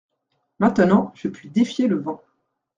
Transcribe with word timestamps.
Maintenant 0.57 1.11
je 1.13 1.27
puis 1.27 1.51
défier 1.51 1.85
le 1.85 1.97
vent. 1.99 2.23